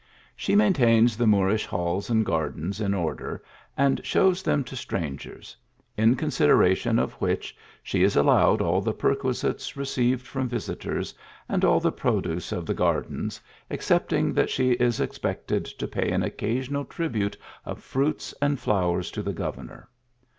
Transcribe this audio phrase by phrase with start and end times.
[0.35, 3.43] She maintains the Moorish halls and gar dens in order,
[3.77, 5.55] and shows them to strangers;
[5.95, 11.13] in con sideration of which, she is allowed all the perqui sites received from visitors
[11.47, 16.23] and all the produce of the gardens, excepting that she is expected to pay an
[16.23, 19.83] occasional tribute of fruits and flowers to the gov ernor.